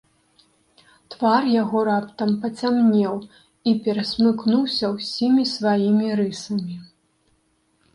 Твар 1.15 1.43
яго 1.63 1.83
раптам 1.89 2.33
пацямнеў 2.47 3.15
і 3.27 3.71
перасмыкнуўся 3.87 4.85
ўсімі 4.99 5.43
сваімі 5.55 6.07
рысамі. 6.23 6.75